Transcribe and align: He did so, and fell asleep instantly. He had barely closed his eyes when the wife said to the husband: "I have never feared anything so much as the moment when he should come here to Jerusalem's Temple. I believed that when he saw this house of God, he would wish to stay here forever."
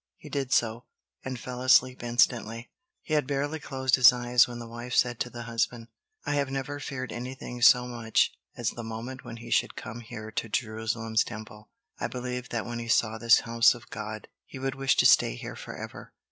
He 0.17 0.29
did 0.29 0.51
so, 0.51 0.85
and 1.23 1.39
fell 1.39 1.61
asleep 1.61 2.01
instantly. 2.01 2.71
He 3.03 3.13
had 3.13 3.27
barely 3.27 3.59
closed 3.59 3.97
his 3.97 4.11
eyes 4.11 4.47
when 4.47 4.57
the 4.57 4.67
wife 4.67 4.95
said 4.95 5.19
to 5.19 5.29
the 5.29 5.43
husband: 5.43 5.89
"I 6.25 6.33
have 6.33 6.49
never 6.49 6.79
feared 6.79 7.11
anything 7.11 7.61
so 7.61 7.85
much 7.87 8.31
as 8.57 8.71
the 8.71 8.81
moment 8.83 9.23
when 9.23 9.37
he 9.37 9.51
should 9.51 9.75
come 9.75 9.99
here 9.99 10.31
to 10.31 10.49
Jerusalem's 10.49 11.23
Temple. 11.23 11.69
I 11.99 12.07
believed 12.07 12.49
that 12.51 12.65
when 12.65 12.79
he 12.79 12.87
saw 12.87 13.19
this 13.19 13.41
house 13.41 13.75
of 13.75 13.91
God, 13.91 14.27
he 14.43 14.57
would 14.57 14.73
wish 14.73 14.95
to 14.97 15.05
stay 15.05 15.35
here 15.35 15.55
forever." 15.55 16.13